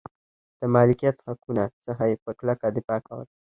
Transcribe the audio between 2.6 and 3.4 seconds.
دفاع کوله.